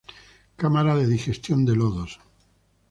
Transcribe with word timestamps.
Cámara 0.61 0.93
de 0.95 1.05
digestión 1.13 1.59
de 1.67 1.73
lodos. 1.79 2.11